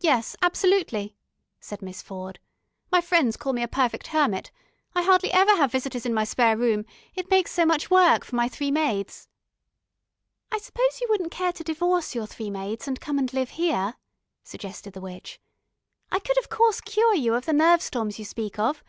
[0.00, 1.16] "Yes, absolutely,"
[1.58, 2.38] said Miss Ford.
[2.92, 4.50] "My friends call me a perfect hermit.
[4.94, 8.36] I hardly ever have visitors in my spare room, it makes so much work for
[8.36, 9.26] my three maids."
[10.52, 13.94] "I suppose you wouldn't care to divorce your three maids and come and live here,"
[14.44, 15.40] suggested the witch.
[16.12, 18.82] "I could of course cure you of the nerve storms you speak of.